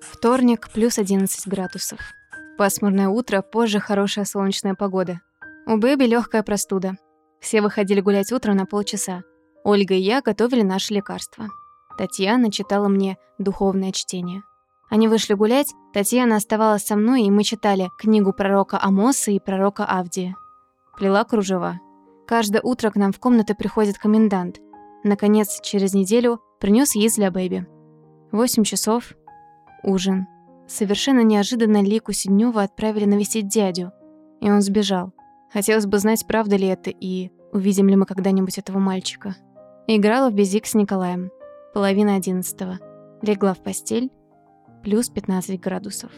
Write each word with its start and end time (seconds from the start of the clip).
Вторник, 0.00 0.68
плюс 0.72 0.98
11 0.98 1.46
градусов. 1.48 2.00
Пасмурное 2.58 3.08
утро, 3.08 3.42
позже 3.42 3.80
хорошая 3.80 4.24
солнечная 4.24 4.74
погода. 4.74 5.20
У 5.66 5.76
Бэби 5.76 6.04
легкая 6.04 6.42
простуда. 6.42 6.96
Все 7.40 7.60
выходили 7.60 8.00
гулять 8.00 8.32
утром 8.32 8.56
на 8.56 8.66
полчаса. 8.66 9.22
Ольга 9.64 9.94
и 9.94 10.00
я 10.00 10.22
готовили 10.22 10.62
наши 10.62 10.94
лекарства. 10.94 11.48
Татьяна 11.98 12.50
читала 12.50 12.88
мне 12.88 13.16
духовное 13.38 13.92
чтение. 13.92 14.42
Они 14.88 15.08
вышли 15.08 15.34
гулять, 15.34 15.74
Татьяна 15.92 16.36
оставалась 16.36 16.84
со 16.84 16.96
мной, 16.96 17.24
и 17.24 17.30
мы 17.30 17.42
читали 17.42 17.90
книгу 17.98 18.32
пророка 18.32 18.78
Амоса 18.80 19.32
и 19.32 19.40
пророка 19.40 19.84
Авдия. 19.84 20.36
Плела 20.96 21.24
кружева. 21.24 21.80
Каждое 22.26 22.62
утро 22.62 22.90
к 22.90 22.96
нам 22.96 23.12
в 23.12 23.18
комнату 23.18 23.54
приходит 23.54 23.98
комендант. 23.98 24.60
Наконец, 25.04 25.60
через 25.62 25.94
неделю 25.94 26.40
принес 26.60 26.94
яиц 26.94 27.16
для 27.16 27.30
Бэби. 27.30 27.66
Восемь 28.32 28.64
часов. 28.64 29.12
Ужин. 29.82 30.26
Совершенно 30.66 31.20
неожиданно 31.20 31.82
Лику 31.82 32.12
Сиднёва 32.12 32.62
отправили 32.62 33.04
навестить 33.04 33.48
дядю. 33.48 33.92
И 34.40 34.50
он 34.50 34.60
сбежал. 34.62 35.12
Хотелось 35.52 35.86
бы 35.86 35.98
знать, 35.98 36.26
правда 36.26 36.56
ли 36.56 36.66
это, 36.66 36.90
и 36.90 37.30
увидим 37.52 37.88
ли 37.88 37.96
мы 37.96 38.04
когда-нибудь 38.04 38.58
этого 38.58 38.78
мальчика. 38.78 39.36
Играла 39.86 40.30
в 40.30 40.34
безик 40.34 40.66
с 40.66 40.74
Николаем. 40.74 41.30
Половина 41.72 42.16
одиннадцатого. 42.16 42.78
Легла 43.22 43.54
в 43.54 43.58
постель. 43.58 44.10
Плюс 44.82 45.08
15 45.08 45.60
градусов. 45.60 46.10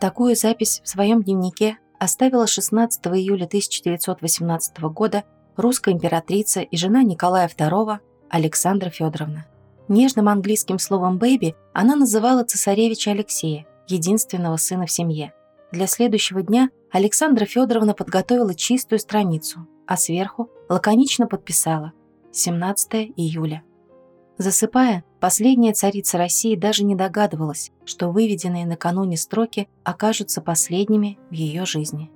Такую 0.00 0.36
запись 0.36 0.80
в 0.84 0.88
своем 0.88 1.22
дневнике 1.22 1.78
оставила 1.98 2.46
16 2.46 3.06
июля 3.08 3.46
1918 3.46 4.80
года 4.82 5.24
русская 5.56 5.92
императрица 5.92 6.60
и 6.60 6.76
жена 6.76 7.02
Николая 7.02 7.48
II 7.48 7.98
Александра 8.30 8.90
Федоровна. 8.90 9.46
Нежным 9.88 10.28
английским 10.28 10.78
словом 10.78 11.16
«бэби» 11.18 11.56
она 11.72 11.96
называла 11.96 12.44
цесаревича 12.44 13.12
Алексея, 13.12 13.66
единственного 13.88 14.56
сына 14.56 14.84
в 14.84 14.90
семье. 14.90 15.32
Для 15.72 15.86
следующего 15.86 16.42
дня 16.42 16.68
Александра 16.92 17.46
Федоровна 17.46 17.94
подготовила 17.94 18.54
чистую 18.54 18.98
страницу, 18.98 19.66
а 19.86 19.96
сверху 19.96 20.50
лаконично 20.68 21.26
подписала 21.26 21.92
17 22.32 23.12
июля. 23.16 23.62
Засыпая, 24.36 25.04
последняя 25.20 25.72
царица 25.72 26.18
России 26.18 26.54
даже 26.54 26.84
не 26.84 26.94
догадывалась, 26.94 27.72
что 27.86 28.10
выведенные 28.10 28.66
накануне 28.66 29.16
строки 29.16 29.68
окажутся 29.84 30.42
последними 30.42 31.18
в 31.30 31.32
ее 31.32 31.64
жизни. 31.64 32.10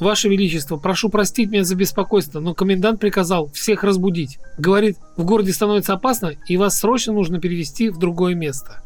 «Ваше 0.00 0.28
Величество, 0.28 0.76
прошу 0.76 1.08
простить 1.08 1.50
меня 1.50 1.64
за 1.64 1.76
беспокойство, 1.76 2.40
но 2.40 2.54
комендант 2.54 3.00
приказал 3.00 3.48
всех 3.48 3.84
разбудить. 3.84 4.38
Говорит, 4.58 4.98
в 5.16 5.24
городе 5.24 5.52
становится 5.52 5.94
опасно, 5.94 6.32
и 6.48 6.56
вас 6.56 6.78
срочно 6.78 7.12
нужно 7.12 7.40
перевести 7.40 7.90
в 7.90 7.98
другое 7.98 8.34
место». 8.34 8.84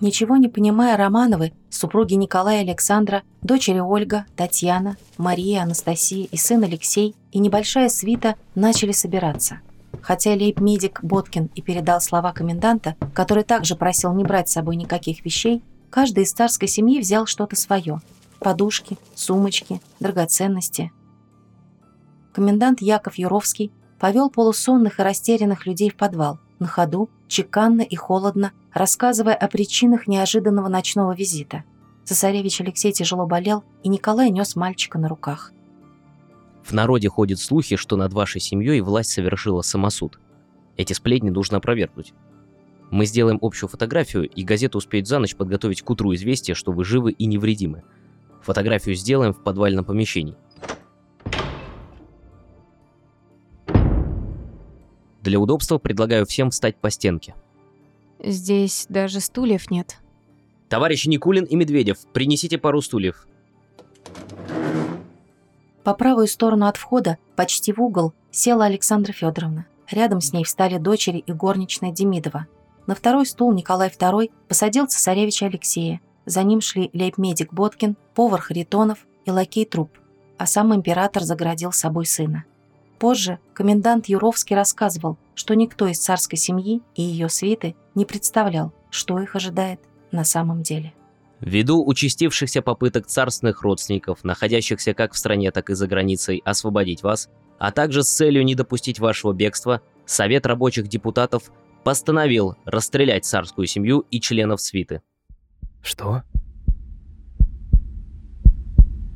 Ничего 0.00 0.36
не 0.36 0.48
понимая, 0.48 0.96
Романовы, 0.96 1.52
супруги 1.70 2.14
Николая 2.14 2.62
и 2.62 2.68
Александра, 2.68 3.22
дочери 3.40 3.78
Ольга, 3.78 4.26
Татьяна, 4.36 4.96
Мария, 5.16 5.62
Анастасия 5.62 6.28
и 6.30 6.36
сын 6.36 6.62
Алексей 6.62 7.14
и 7.32 7.38
небольшая 7.38 7.88
свита 7.88 8.36
начали 8.54 8.92
собираться. 8.92 9.60
Хотя 10.02 10.30
лейб-медик 10.34 11.02
Боткин 11.02 11.50
и 11.54 11.62
передал 11.62 12.00
слова 12.00 12.32
коменданта, 12.32 12.96
который 13.14 13.44
также 13.44 13.76
просил 13.76 14.12
не 14.12 14.24
брать 14.24 14.48
с 14.48 14.52
собой 14.52 14.76
никаких 14.76 15.24
вещей, 15.24 15.62
каждый 15.90 16.24
из 16.24 16.32
царской 16.32 16.68
семьи 16.68 17.00
взял 17.00 17.26
что-то 17.26 17.56
свое– 17.56 18.00
подушки, 18.38 18.98
сумочки, 19.14 19.80
драгоценности. 20.00 20.92
Комендант 22.32 22.80
Яков 22.80 23.16
Юровский 23.16 23.72
повел 23.98 24.30
полусонных 24.30 25.00
и 25.00 25.02
растерянных 25.02 25.66
людей 25.66 25.90
в 25.90 25.96
подвал, 25.96 26.38
на 26.58 26.66
ходу, 26.66 27.08
чеканно 27.28 27.82
и 27.82 27.96
холодно, 27.96 28.52
рассказывая 28.72 29.34
о 29.34 29.48
причинах 29.48 30.06
неожиданного 30.06 30.68
ночного 30.68 31.14
визита. 31.14 31.64
Цесаревич 32.04 32.60
Алексей 32.60 32.92
тяжело 32.92 33.26
болел, 33.26 33.64
и 33.82 33.88
Николай 33.88 34.30
нес 34.30 34.54
мальчика 34.54 34.98
на 34.98 35.08
руках. 35.08 35.52
В 36.66 36.72
народе 36.72 37.08
ходят 37.08 37.38
слухи, 37.38 37.76
что 37.76 37.96
над 37.96 38.12
вашей 38.12 38.40
семьей 38.40 38.80
власть 38.80 39.10
совершила 39.10 39.62
самосуд. 39.62 40.18
Эти 40.76 40.94
сплетни 40.94 41.30
нужно 41.30 41.58
опровергнуть. 41.58 42.12
Мы 42.90 43.06
сделаем 43.06 43.38
общую 43.40 43.68
фотографию, 43.68 44.28
и 44.28 44.42
газета 44.42 44.78
успеет 44.78 45.06
за 45.06 45.20
ночь 45.20 45.36
подготовить 45.36 45.82
к 45.82 45.90
утру 45.90 46.12
известие, 46.16 46.56
что 46.56 46.72
вы 46.72 46.84
живы 46.84 47.12
и 47.12 47.26
невредимы. 47.26 47.84
Фотографию 48.42 48.96
сделаем 48.96 49.32
в 49.32 49.44
подвальном 49.44 49.84
помещении. 49.84 50.36
Для 55.22 55.38
удобства 55.38 55.78
предлагаю 55.78 56.26
всем 56.26 56.50
встать 56.50 56.76
по 56.78 56.90
стенке. 56.90 57.36
Здесь 58.20 58.86
даже 58.88 59.20
стульев 59.20 59.70
нет. 59.70 59.98
Товарищи 60.68 61.06
Никулин 61.08 61.44
и 61.44 61.54
Медведев, 61.54 61.98
принесите 62.12 62.58
пару 62.58 62.82
стульев. 62.82 63.28
По 65.86 65.94
правую 65.94 66.26
сторону 66.26 66.66
от 66.66 66.76
входа, 66.78 67.16
почти 67.36 67.72
в 67.72 67.80
угол, 67.80 68.12
села 68.32 68.64
Александра 68.64 69.12
Федоровна. 69.12 69.66
Рядом 69.88 70.20
с 70.20 70.32
ней 70.32 70.42
встали 70.42 70.78
дочери 70.78 71.18
и 71.18 71.32
горничная 71.32 71.92
Демидова. 71.92 72.48
На 72.88 72.96
второй 72.96 73.24
стул 73.24 73.52
Николай 73.52 73.88
II 73.88 74.32
посадил 74.48 74.88
цесаревича 74.88 75.46
Алексея. 75.46 76.00
За 76.24 76.42
ним 76.42 76.60
шли 76.60 76.90
лейб-медик 76.92 77.54
Боткин, 77.54 77.96
повар 78.16 78.40
Харитонов 78.40 79.06
и 79.26 79.30
лакей 79.30 79.64
Труп. 79.64 79.92
А 80.38 80.46
сам 80.46 80.74
император 80.74 81.22
заградил 81.22 81.70
собой 81.70 82.06
сына. 82.06 82.42
Позже 82.98 83.38
комендант 83.54 84.06
Юровский 84.06 84.56
рассказывал, 84.56 85.18
что 85.36 85.54
никто 85.54 85.86
из 85.86 86.00
царской 86.00 86.36
семьи 86.36 86.82
и 86.96 87.02
ее 87.02 87.28
свиты 87.28 87.76
не 87.94 88.04
представлял, 88.04 88.72
что 88.90 89.20
их 89.20 89.36
ожидает 89.36 89.78
на 90.10 90.24
самом 90.24 90.64
деле. 90.64 90.94
Ввиду 91.40 91.84
участившихся 91.84 92.62
попыток 92.62 93.06
царственных 93.06 93.62
родственников, 93.62 94.24
находящихся 94.24 94.94
как 94.94 95.12
в 95.12 95.18
стране, 95.18 95.50
так 95.50 95.70
и 95.70 95.74
за 95.74 95.86
границей, 95.86 96.42
освободить 96.44 97.02
вас, 97.02 97.28
а 97.58 97.72
также 97.72 98.02
с 98.02 98.08
целью 98.08 98.44
не 98.44 98.54
допустить 98.54 98.98
вашего 99.00 99.32
бегства, 99.32 99.82
Совет 100.06 100.46
рабочих 100.46 100.88
депутатов 100.88 101.50
постановил 101.84 102.56
расстрелять 102.64 103.24
царскую 103.24 103.66
семью 103.66 104.06
и 104.10 104.20
членов 104.20 104.60
свиты. 104.60 105.02
Что? 105.82 106.22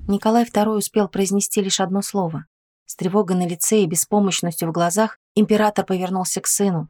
Николай 0.08 0.44
II 0.44 0.76
успел 0.76 1.08
произнести 1.08 1.62
лишь 1.62 1.80
одно 1.80 2.02
слово 2.02 2.46
с 2.90 2.96
тревогой 2.96 3.36
на 3.36 3.46
лице 3.46 3.82
и 3.82 3.86
беспомощностью 3.86 4.68
в 4.68 4.72
глазах 4.72 5.20
император 5.36 5.86
повернулся 5.86 6.40
к 6.40 6.48
сыну. 6.48 6.88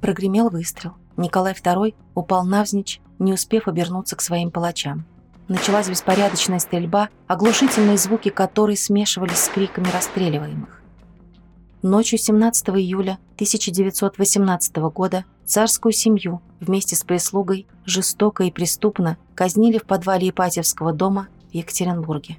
Прогремел 0.00 0.50
выстрел. 0.50 1.01
Николай 1.16 1.52
II 1.52 1.94
упал 2.14 2.44
навзничь, 2.44 3.00
не 3.18 3.32
успев 3.32 3.68
обернуться 3.68 4.16
к 4.16 4.22
своим 4.22 4.50
палачам. 4.50 5.04
Началась 5.48 5.88
беспорядочная 5.88 6.58
стрельба, 6.58 7.08
оглушительные 7.26 7.98
звуки 7.98 8.30
которой 8.30 8.76
смешивались 8.76 9.38
с 9.38 9.48
криками 9.48 9.88
расстреливаемых. 9.92 10.82
Ночью 11.82 12.18
17 12.18 12.68
июля 12.70 13.18
1918 13.34 14.76
года 14.76 15.24
царскую 15.44 15.92
семью 15.92 16.40
вместе 16.60 16.94
с 16.94 17.02
прислугой 17.02 17.66
жестоко 17.84 18.44
и 18.44 18.52
преступно 18.52 19.18
казнили 19.34 19.78
в 19.78 19.84
подвале 19.84 20.28
Ипатьевского 20.28 20.92
дома 20.92 21.26
в 21.50 21.54
Екатеринбурге. 21.54 22.38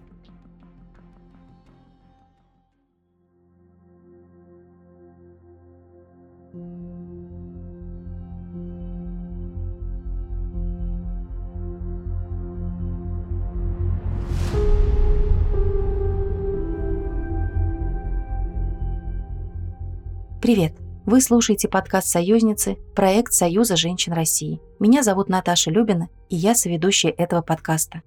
Привет! 20.44 20.74
Вы 21.06 21.22
слушаете 21.22 21.69
подкаст 21.69 22.10
«Союзницы», 22.10 22.75
проект 22.98 23.31
Союза 23.31 23.78
женщин 23.78 24.12
России. 24.12 24.60
Меня 24.78 25.01
зовут 25.01 25.30
Наташа 25.30 25.72
Любина, 25.72 26.10
и 26.28 26.36
я 26.36 26.54
соведущая 26.54 27.12
этого 27.12 27.42
подкаста. 27.42 28.01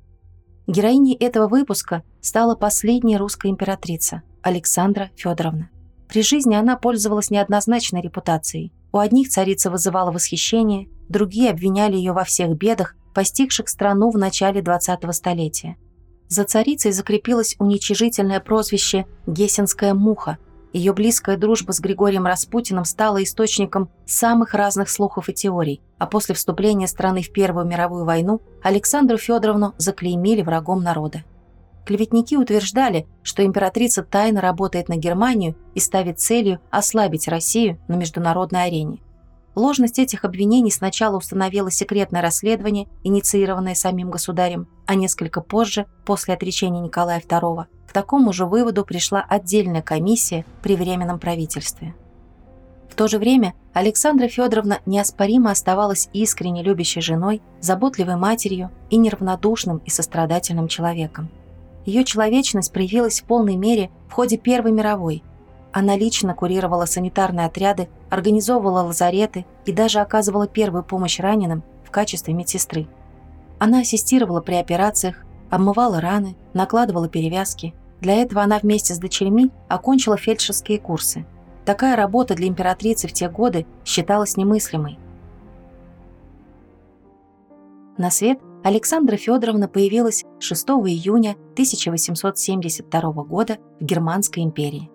Героиней 0.66 1.14
этого 1.14 1.48
выпуска 1.48 2.02
стала 2.20 2.54
последняя 2.54 3.16
русская 3.16 3.48
императрица 3.48 4.20
Александра 4.42 5.08
Федоровна. 5.16 5.70
При 6.10 6.20
жизни 6.20 6.54
она 6.54 6.76
пользовалась 6.76 7.30
неоднозначной 7.30 8.02
репутацией. 8.02 8.70
У 8.92 8.98
одних 8.98 9.30
царица 9.30 9.70
вызывала 9.70 10.12
восхищение, 10.12 10.90
другие 11.08 11.52
обвиняли 11.52 11.96
ее 11.96 12.12
во 12.12 12.24
всех 12.24 12.54
бедах, 12.54 12.96
постигших 13.14 13.66
страну 13.66 14.10
в 14.10 14.18
начале 14.18 14.60
20-го 14.60 15.12
столетия. 15.12 15.78
За 16.28 16.44
царицей 16.44 16.92
закрепилось 16.92 17.56
уничижительное 17.58 18.40
прозвище 18.40 19.06
«Гессенская 19.26 19.94
муха», 19.94 20.36
Ее 20.76 20.92
близкая 20.92 21.38
дружба 21.38 21.72
с 21.72 21.80
Григорием 21.80 22.26
Распутиным 22.26 22.84
стала 22.84 23.22
источником 23.22 23.88
самых 24.04 24.52
разных 24.52 24.90
слухов 24.90 25.30
и 25.30 25.32
теорий, 25.32 25.80
а 25.96 26.06
после 26.06 26.34
вступления 26.34 26.86
страны 26.86 27.22
в 27.22 27.32
Первую 27.32 27.64
мировую 27.64 28.04
войну 28.04 28.42
Александру 28.62 29.16
Федоровну 29.16 29.72
заклеймили 29.78 30.42
врагом 30.42 30.82
народа. 30.82 31.24
Клеветники 31.86 32.34
утверждали, 32.34 33.06
что 33.22 33.42
императрица 33.42 34.02
тайно 34.02 34.42
работает 34.42 34.90
на 34.90 34.96
Германию 34.96 35.56
и 35.74 35.80
ставит 35.80 36.20
целью 36.20 36.60
ослабить 36.70 37.26
Россию 37.26 37.80
на 37.88 37.94
международной 37.94 38.64
арене. 38.64 38.98
Ложность 39.54 39.98
этих 39.98 40.26
обвинений 40.26 40.70
сначала 40.70 41.16
установило 41.16 41.70
секретное 41.70 42.20
расследование, 42.20 42.86
инициированное 43.02 43.74
самим 43.74 44.10
государем, 44.10 44.68
а 44.84 44.94
несколько 44.94 45.40
позже, 45.40 45.86
после 46.04 46.34
отречения 46.34 46.82
Николая 46.82 47.20
II, 47.20 47.64
такому 47.96 48.34
же 48.34 48.44
выводу 48.44 48.84
пришла 48.84 49.24
отдельная 49.26 49.80
комиссия 49.80 50.44
при 50.60 50.76
Временном 50.76 51.18
правительстве. 51.18 51.94
В 52.90 52.94
то 52.94 53.08
же 53.08 53.18
время 53.18 53.54
Александра 53.72 54.28
Федоровна 54.28 54.80
неоспоримо 54.84 55.50
оставалась 55.50 56.10
искренне 56.12 56.62
любящей 56.62 57.00
женой, 57.00 57.40
заботливой 57.60 58.16
матерью 58.16 58.70
и 58.90 58.98
неравнодушным 58.98 59.78
и 59.78 59.88
сострадательным 59.88 60.68
человеком. 60.68 61.30
Ее 61.86 62.04
человечность 62.04 62.70
проявилась 62.70 63.22
в 63.22 63.24
полной 63.24 63.56
мере 63.56 63.88
в 64.08 64.12
ходе 64.12 64.36
Первой 64.36 64.72
мировой– 64.72 65.22
она 65.72 65.94
лично 65.94 66.32
курировала 66.32 66.86
санитарные 66.86 67.44
отряды, 67.44 67.90
организовывала 68.08 68.80
лазареты 68.80 69.44
и 69.66 69.72
даже 69.72 70.00
оказывала 70.00 70.46
первую 70.46 70.82
помощь 70.82 71.20
раненым 71.20 71.62
в 71.84 71.90
качестве 71.90 72.32
медсестры. 72.32 72.88
Она 73.58 73.80
ассистировала 73.80 74.40
при 74.40 74.54
операциях, 74.54 75.26
обмывала 75.50 76.00
раны, 76.00 76.34
накладывала 76.54 77.10
перевязки. 77.10 77.74
Для 78.00 78.14
этого 78.14 78.42
она 78.42 78.58
вместе 78.58 78.94
с 78.94 78.98
дочерьми 78.98 79.50
окончила 79.68 80.16
фельдшерские 80.16 80.78
курсы. 80.78 81.26
Такая 81.64 81.96
работа 81.96 82.34
для 82.34 82.48
императрицы 82.48 83.08
в 83.08 83.12
те 83.12 83.28
годы 83.28 83.66
считалась 83.84 84.36
немыслимой. 84.36 84.98
На 87.98 88.10
свет 88.10 88.38
Александра 88.62 89.16
Федоровна 89.16 89.68
появилась 89.68 90.24
6 90.38 90.68
июня 90.68 91.36
1872 91.52 93.00
года 93.24 93.58
в 93.80 93.84
Германской 93.84 94.42
империи. 94.42 94.90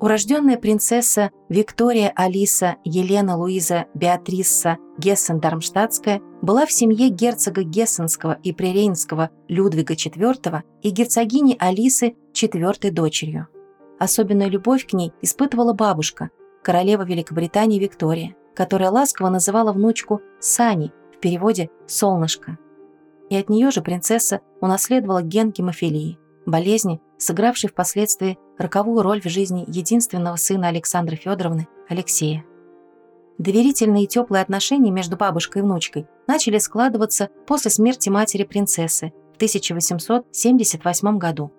Урожденная 0.00 0.56
принцесса 0.56 1.30
Виктория 1.50 2.10
Алиса 2.16 2.76
Елена 2.84 3.36
Луиза 3.36 3.84
Беатрисса 3.92 4.78
Гессен-Дармштадтская 4.98 6.22
была 6.40 6.64
в 6.64 6.72
семье 6.72 7.10
герцога 7.10 7.62
Гессенского 7.62 8.38
и 8.42 8.52
Прирейнского 8.52 9.28
Людвига 9.48 9.92
IV 9.92 10.62
и 10.82 10.90
герцогини 10.90 11.54
Алисы 11.58 12.16
четвертой 12.40 12.90
дочерью. 12.90 13.48
Особенную 13.98 14.50
любовь 14.50 14.86
к 14.86 14.94
ней 14.94 15.12
испытывала 15.20 15.74
бабушка, 15.74 16.30
королева 16.62 17.02
Великобритании 17.02 17.78
Виктория, 17.78 18.34
которая 18.54 18.90
ласково 18.90 19.28
называла 19.28 19.72
внучку 19.72 20.22
Сани, 20.40 20.90
в 21.14 21.20
переводе 21.20 21.68
«солнышко». 21.86 22.56
И 23.28 23.36
от 23.36 23.50
нее 23.50 23.70
же 23.70 23.82
принцесса 23.82 24.40
унаследовала 24.62 25.20
ген 25.20 25.50
гемофилии, 25.50 26.18
болезни, 26.46 27.02
сыгравшей 27.18 27.68
впоследствии 27.68 28.38
роковую 28.56 29.02
роль 29.02 29.20
в 29.20 29.28
жизни 29.28 29.64
единственного 29.68 30.36
сына 30.36 30.68
Александры 30.68 31.16
Федоровны, 31.16 31.68
Алексея. 31.90 32.42
Доверительные 33.36 34.04
и 34.04 34.08
теплые 34.08 34.42
отношения 34.42 34.90
между 34.90 35.18
бабушкой 35.18 35.60
и 35.60 35.64
внучкой 35.66 36.06
начали 36.26 36.56
складываться 36.56 37.28
после 37.46 37.70
смерти 37.70 38.08
матери 38.08 38.44
принцессы 38.44 39.12
в 39.34 39.36
1878 39.36 41.18
году. 41.18 41.52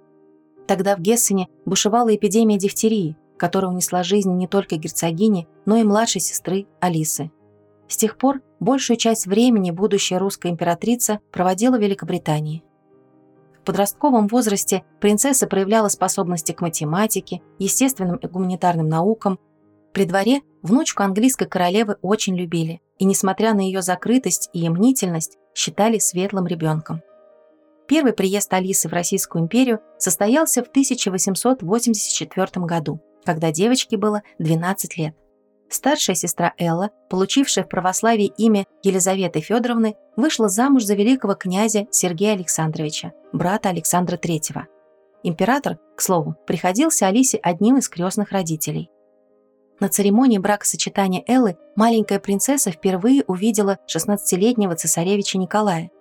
Тогда 0.68 0.96
в 0.96 1.00
Гессене 1.00 1.48
бушевала 1.66 2.16
эпидемия 2.16 2.58
дифтерии, 2.58 3.18
которая 3.38 3.72
унесла 3.72 4.04
жизнь 4.04 4.32
не 4.34 4.48
только 4.48 4.76
герцогини, 4.76 5.48
но 5.66 5.78
и 5.78 5.84
младшей 5.84 6.22
сестры 6.22 6.68
Алисы. 6.80 7.32
С 7.88 7.98
тех 7.98 8.18
пор 8.18 8.42
большую 8.60 8.98
часть 8.98 9.28
времени 9.28 9.72
будущая 9.72 10.20
русская 10.20 10.50
императрица 10.50 11.20
проводила 11.32 11.78
в 11.78 11.82
Великобритании. 11.82 12.64
В 13.62 13.64
подростковом 13.66 14.28
возрасте 14.28 14.84
принцесса 15.00 15.46
проявляла 15.46 15.88
способности 15.88 16.52
к 16.52 16.62
математике, 16.62 17.42
естественным 17.60 18.16
и 18.16 18.28
гуманитарным 18.28 18.88
наукам. 18.88 19.40
При 19.94 20.06
дворе 20.06 20.42
внучку 20.62 21.04
английской 21.04 21.48
королевы 21.48 21.98
очень 22.02 22.36
любили 22.36 22.82
и, 22.98 23.06
несмотря 23.06 23.54
на 23.54 23.60
ее 23.62 23.82
закрытость 23.82 24.50
и 24.54 24.70
мнительность, 24.70 25.38
считали 25.54 26.00
светлым 26.00 26.48
ребенком. 26.48 27.02
Первый 27.92 28.14
приезд 28.14 28.54
Алисы 28.54 28.88
в 28.88 28.94
Российскую 28.94 29.44
империю 29.44 29.82
состоялся 29.98 30.64
в 30.64 30.70
1884 30.70 32.66
году, 32.66 33.02
когда 33.26 33.52
девочке 33.52 33.98
было 33.98 34.22
12 34.40 34.96
лет. 34.96 35.14
Старшая 35.70 36.16
сестра 36.16 36.54
Элла, 36.58 36.92
получившая 37.10 37.66
в 37.66 37.68
православии 37.68 38.32
имя 38.38 38.66
Елизаветы 38.82 39.42
Федоровны, 39.42 39.96
вышла 40.16 40.48
замуж 40.48 40.84
за 40.84 40.96
великого 40.96 41.34
князя 41.34 41.86
Сергея 41.92 42.36
Александровича, 42.36 43.12
брата 43.34 43.68
Александра 43.68 44.16
III. 44.16 44.68
Император, 45.24 45.78
к 45.98 46.00
слову, 46.00 46.38
приходился 46.48 47.08
Алисе 47.08 47.40
одним 47.44 47.76
из 47.76 47.90
крестных 47.90 48.32
родителей. 48.32 48.90
На 49.82 49.90
церемонии 49.90 50.38
бракосочетания 50.38 51.26
Эллы 51.28 51.58
маленькая 51.76 52.22
принцесса 52.22 52.72
впервые 52.72 53.26
увидела 53.28 53.80
16-летнего 53.94 54.78
цесаревича 54.78 55.38
Николая. 55.38 55.92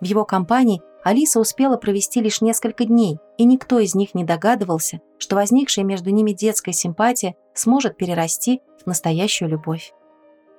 В 0.00 0.06
его 0.06 0.24
компании 0.24 0.80
Алиса 1.04 1.38
успела 1.38 1.76
провести 1.76 2.22
лишь 2.22 2.40
несколько 2.40 2.86
дней, 2.86 3.18
и 3.36 3.44
никто 3.44 3.78
из 3.78 3.94
них 3.94 4.14
не 4.14 4.24
догадывался, 4.24 5.00
что 5.18 5.36
возникшая 5.36 5.84
между 5.84 6.08
ними 6.08 6.32
детская 6.32 6.72
симпатия 6.72 7.34
сможет 7.52 7.98
перерасти 7.98 8.62
в 8.82 8.86
настоящую 8.86 9.50
любовь. 9.50 9.92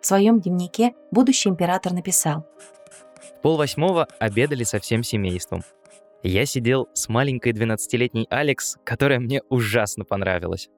В 0.01 0.05
своем 0.05 0.39
дневнике 0.39 0.93
будущий 1.09 1.49
император 1.49 1.93
написал 1.93 2.45
В 3.39 3.41
полвосьмого 3.41 4.07
обедали 4.19 4.63
со 4.63 4.79
всем 4.79 5.01
семейством. 5.01 5.63
Я 6.21 6.45
сидел 6.45 6.89
с 6.93 7.09
маленькой 7.09 7.53
12-летней 7.53 8.27
Алекс, 8.29 8.77
которая 8.83 9.19
мне 9.19 9.41
ужасно 9.49 10.05
понравилась. 10.05 10.69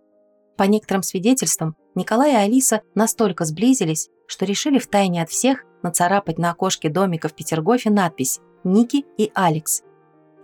По 0.55 0.63
некоторым 0.63 1.03
свидетельствам, 1.03 1.75
Николай 1.93 2.31
и 2.31 2.35
Алиса 2.35 2.81
настолько 2.95 3.43
сблизились, 3.43 4.07
что 4.27 4.45
решили 4.45 4.79
втайне 4.79 5.21
от 5.21 5.29
всех 5.29 5.65
нацарапать 5.83 6.37
на 6.37 6.51
окошке 6.51 6.89
домика 6.89 7.27
в 7.27 7.35
Петергофе 7.35 7.89
надпись 7.89 8.39
Ники 8.63 9.05
и 9.17 9.31
Алекс. 9.33 9.83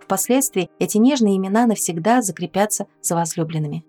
Впоследствии 0.00 0.70
эти 0.78 0.98
нежные 0.98 1.36
имена 1.36 1.66
навсегда 1.66 2.22
закрепятся 2.22 2.86
за 3.00 3.14
возлюбленными. 3.14 3.84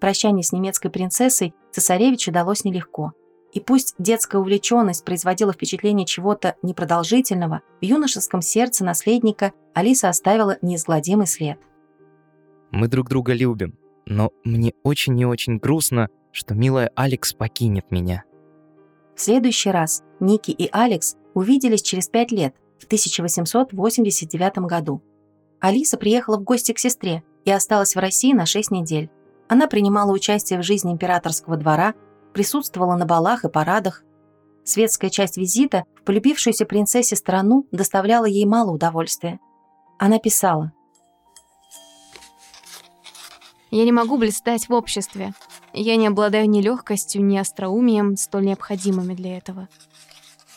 Прощание 0.00 0.42
с 0.42 0.52
немецкой 0.52 0.90
принцессой 0.90 1.54
цесаревичу 1.70 2.32
далось 2.32 2.64
нелегко. 2.64 3.12
И 3.52 3.60
пусть 3.60 3.94
детская 3.98 4.38
увлеченность 4.38 5.04
производила 5.04 5.52
впечатление 5.52 6.06
чего-то 6.06 6.56
непродолжительного, 6.62 7.62
в 7.80 7.84
юношеском 7.84 8.42
сердце 8.42 8.84
наследника 8.84 9.52
Алиса 9.74 10.08
оставила 10.08 10.58
неизгладимый 10.60 11.26
след. 11.26 11.58
Мы 12.70 12.88
друг 12.88 13.08
друга 13.08 13.32
любим, 13.32 13.78
но 14.06 14.32
мне 14.44 14.74
очень 14.82 15.18
и 15.18 15.24
очень 15.24 15.56
грустно, 15.56 16.08
что 16.32 16.54
милая 16.54 16.90
Алекс 16.94 17.32
покинет 17.32 17.90
меня. 17.90 18.24
В 19.16 19.20
следующий 19.20 19.70
раз 19.70 20.02
Ники 20.20 20.50
и 20.50 20.68
Алекс 20.70 21.16
увиделись 21.34 21.82
через 21.82 22.08
пять 22.08 22.30
лет, 22.30 22.54
в 22.78 22.84
1889 22.84 24.58
году. 24.58 25.02
Алиса 25.60 25.96
приехала 25.96 26.38
в 26.38 26.44
гости 26.44 26.72
к 26.72 26.78
сестре 26.78 27.22
и 27.44 27.50
осталась 27.50 27.94
в 27.94 27.98
России 27.98 28.32
на 28.32 28.46
6 28.46 28.70
недель. 28.70 29.10
Она 29.48 29.66
принимала 29.66 30.12
участие 30.12 30.58
в 30.58 30.62
жизни 30.62 30.92
императорского 30.92 31.56
двора, 31.56 31.94
присутствовала 32.32 32.96
на 32.96 33.06
балах 33.06 33.44
и 33.44 33.48
парадах. 33.48 34.04
Светская 34.64 35.10
часть 35.10 35.38
визита 35.38 35.84
в 35.96 36.04
полюбившуюся 36.04 36.66
принцессе 36.66 37.16
страну 37.16 37.66
доставляла 37.72 38.26
ей 38.26 38.44
мало 38.44 38.70
удовольствия. 38.70 39.40
Она 39.98 40.18
писала. 40.18 40.72
«Я 43.70 43.84
не 43.84 43.92
могу 43.92 44.18
блистать 44.18 44.68
в 44.68 44.72
обществе. 44.72 45.32
Я 45.72 45.96
не 45.96 46.06
обладаю 46.06 46.48
ни 46.48 46.60
легкостью, 46.60 47.24
ни 47.24 47.36
остроумием, 47.36 48.16
столь 48.16 48.46
необходимыми 48.46 49.14
для 49.14 49.36
этого. 49.36 49.68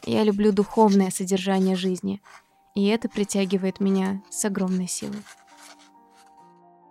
Я 0.06 0.24
люблю 0.24 0.52
духовное 0.52 1.12
содержание 1.12 1.76
жизни, 1.76 2.22
и 2.76 2.88
это 2.88 3.08
притягивает 3.10 3.80
меня 3.80 4.22
с 4.30 4.44
огромной 4.46 4.88
силой. 4.88 5.22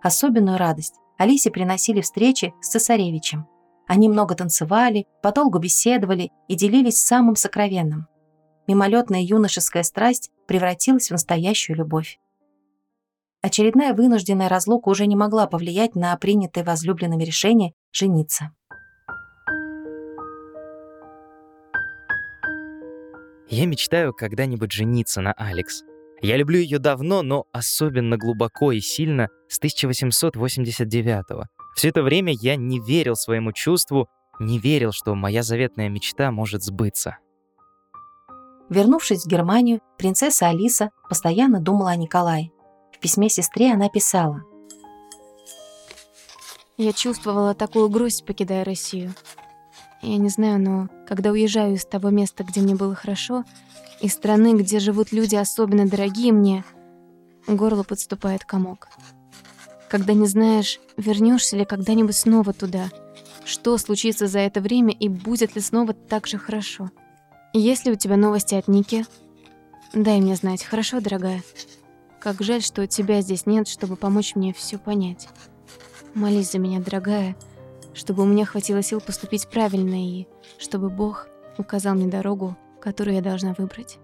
Особенную 0.01 0.57
радость 0.57 0.95
Алисе 1.17 1.51
приносили 1.51 2.01
встречи 2.01 2.53
с 2.61 2.69
цесаревичем. 2.69 3.47
Они 3.87 4.09
много 4.09 4.35
танцевали, 4.35 5.05
подолгу 5.21 5.59
беседовали 5.59 6.31
и 6.47 6.55
делились 6.55 6.97
самым 6.97 7.35
сокровенным. 7.35 8.07
Мимолетная 8.67 9.21
юношеская 9.21 9.83
страсть 9.83 10.31
превратилась 10.47 11.09
в 11.09 11.11
настоящую 11.11 11.77
любовь. 11.77 12.19
Очередная 13.41 13.93
вынужденная 13.93 14.49
разлука 14.49 14.89
уже 14.89 15.07
не 15.07 15.15
могла 15.15 15.47
повлиять 15.47 15.95
на 15.95 16.15
принятое 16.15 16.63
возлюбленными 16.63 17.23
решение 17.23 17.73
жениться. 17.91 18.51
Я 23.51 23.65
мечтаю 23.65 24.13
когда-нибудь 24.13 24.71
жениться 24.71 25.19
на 25.19 25.33
Алекс. 25.33 25.83
Я 26.21 26.37
люблю 26.37 26.57
ее 26.57 26.79
давно, 26.79 27.21
но 27.21 27.47
особенно 27.51 28.15
глубоко 28.15 28.71
и 28.71 28.79
сильно 28.79 29.27
с 29.49 29.59
1889 29.59 31.25
-го. 31.31 31.43
Все 31.75 31.89
это 31.89 32.01
время 32.01 32.33
я 32.41 32.55
не 32.55 32.79
верил 32.79 33.17
своему 33.17 33.51
чувству, 33.51 34.07
не 34.39 34.57
верил, 34.57 34.93
что 34.93 35.15
моя 35.15 35.43
заветная 35.43 35.89
мечта 35.89 36.31
может 36.31 36.63
сбыться. 36.63 37.17
Вернувшись 38.69 39.25
в 39.25 39.27
Германию, 39.27 39.81
принцесса 39.97 40.47
Алиса 40.47 40.91
постоянно 41.09 41.59
думала 41.59 41.91
о 41.91 41.97
Николае. 41.97 42.51
В 42.93 42.99
письме 42.99 43.27
сестре 43.27 43.73
она 43.73 43.89
писала. 43.89 44.43
Я 46.77 46.93
чувствовала 46.93 47.53
такую 47.53 47.89
грусть, 47.89 48.25
покидая 48.25 48.63
Россию. 48.63 49.13
Я 50.01 50.15
не 50.15 50.29
знаю, 50.29 50.57
но 50.61 51.00
когда 51.11 51.31
уезжаю 51.31 51.75
из 51.75 51.83
того 51.83 52.09
места, 52.09 52.45
где 52.45 52.61
мне 52.61 52.73
было 52.73 52.95
хорошо, 52.95 53.43
из 53.99 54.13
страны, 54.13 54.53
где 54.57 54.79
живут 54.79 55.11
люди 55.11 55.35
особенно 55.35 55.85
дорогие 55.85 56.31
мне, 56.31 56.63
горло 57.47 57.83
подступает 57.83 58.45
комок. 58.45 58.87
Когда 59.89 60.13
не 60.13 60.25
знаешь, 60.25 60.79
вернешься 60.95 61.57
ли 61.57 61.65
когда-нибудь 61.65 62.15
снова 62.15 62.53
туда, 62.53 62.89
что 63.43 63.77
случится 63.77 64.27
за 64.27 64.39
это 64.39 64.61
время 64.61 64.93
и 64.93 65.09
будет 65.09 65.53
ли 65.53 65.59
снова 65.59 65.91
так 65.91 66.27
же 66.27 66.37
хорошо. 66.37 66.91
Есть 67.51 67.85
ли 67.85 67.91
у 67.91 67.95
тебя 67.95 68.15
новости 68.15 68.55
от 68.55 68.69
Ники? 68.69 69.05
Дай 69.93 70.21
мне 70.21 70.37
знать, 70.37 70.63
хорошо, 70.63 71.01
дорогая? 71.01 71.43
Как 72.21 72.41
жаль, 72.41 72.61
что 72.61 72.87
тебя 72.87 73.19
здесь 73.19 73.45
нет, 73.45 73.67
чтобы 73.67 73.97
помочь 73.97 74.35
мне 74.35 74.53
все 74.53 74.77
понять. 74.77 75.27
Молись 76.13 76.53
за 76.53 76.59
меня, 76.59 76.79
дорогая, 76.79 77.35
чтобы 77.93 78.23
у 78.23 78.25
меня 78.25 78.45
хватило 78.45 78.81
сил 78.81 79.01
поступить 79.01 79.47
правильно 79.47 79.95
и 79.95 80.27
чтобы 80.57 80.89
Бог 80.89 81.27
указал 81.57 81.95
мне 81.95 82.07
дорогу, 82.07 82.55
которую 82.79 83.15
я 83.15 83.21
должна 83.21 83.53
выбрать. 83.57 83.99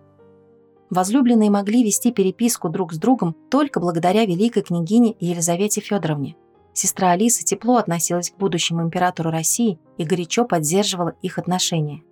Возлюбленные 0.89 1.49
могли 1.49 1.83
вести 1.83 2.11
переписку 2.11 2.69
друг 2.69 2.93
с 2.93 2.97
другом 2.97 3.35
только 3.49 3.79
благодаря 3.79 4.25
великой 4.25 4.63
княгине 4.63 5.15
Елизавете 5.19 5.81
Федоровне. 5.81 6.37
Сестра 6.73 7.11
Алиса 7.11 7.43
тепло 7.43 7.77
относилась 7.77 8.29
к 8.29 8.37
будущему 8.37 8.83
императору 8.83 9.31
России 9.31 9.79
и 9.97 10.05
горячо 10.05 10.45
поддерживала 10.45 11.15
их 11.21 11.39
отношения. 11.39 12.03